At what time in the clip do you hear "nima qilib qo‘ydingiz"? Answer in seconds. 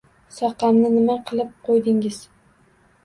0.95-2.19